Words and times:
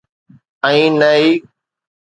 ۽ 0.61 0.65
نه 0.99 1.11
ئي. 1.21 1.27